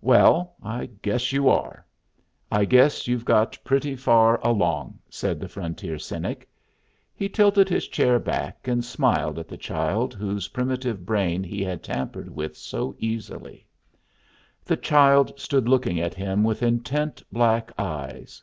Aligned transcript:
"Well, 0.00 0.54
I 0.62 0.86
guess 0.86 1.32
you 1.32 1.48
are. 1.48 1.84
I 2.52 2.64
guess 2.64 3.08
you've 3.08 3.24
got 3.24 3.58
pretty 3.64 3.96
far 3.96 4.38
along," 4.46 5.00
said 5.10 5.40
the 5.40 5.48
frontier 5.48 5.98
cynic. 5.98 6.48
He 7.16 7.28
tilted 7.28 7.68
his 7.68 7.88
chair 7.88 8.20
back 8.20 8.68
and 8.68 8.84
smiled 8.84 9.40
at 9.40 9.48
the 9.48 9.56
child 9.56 10.14
whose 10.14 10.46
primitive 10.54 11.04
brain 11.04 11.42
he 11.42 11.64
had 11.64 11.82
tampered 11.82 12.30
with 12.30 12.56
so 12.56 12.94
easily. 13.00 13.66
The 14.64 14.76
child 14.76 15.32
stood 15.40 15.68
looking 15.68 15.98
at 15.98 16.14
him 16.14 16.44
with 16.44 16.62
intent 16.62 17.20
black 17.32 17.72
eyes. 17.76 18.40